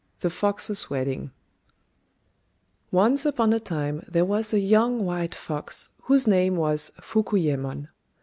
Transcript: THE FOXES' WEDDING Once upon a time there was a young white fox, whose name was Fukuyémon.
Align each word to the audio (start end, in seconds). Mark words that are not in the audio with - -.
THE 0.21 0.31
FOXES' 0.31 0.89
WEDDING 0.89 1.29
Once 2.89 3.23
upon 3.23 3.53
a 3.53 3.59
time 3.59 4.03
there 4.07 4.25
was 4.25 4.51
a 4.51 4.57
young 4.59 5.05
white 5.05 5.35
fox, 5.35 5.89
whose 6.05 6.25
name 6.25 6.55
was 6.55 6.91
Fukuyémon. 7.03 7.87